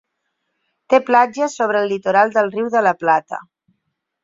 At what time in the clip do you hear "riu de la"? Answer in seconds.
2.57-2.97